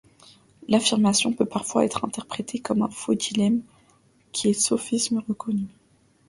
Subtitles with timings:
[0.67, 3.61] L'affirmation peut parfois être interprétée comme un faux dilemme,
[4.31, 5.67] qui est un sophisme reconnu.